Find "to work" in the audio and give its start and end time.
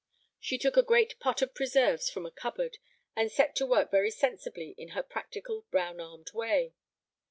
3.57-3.91